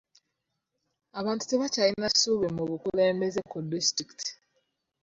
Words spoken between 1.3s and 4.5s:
tebakyalina ssuubi mu bukulembeze ku disitulikiti.